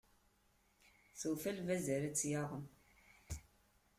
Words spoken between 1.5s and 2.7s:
lbaz ara tt-yaɣen.